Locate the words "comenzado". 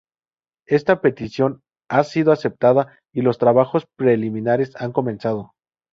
4.93-5.51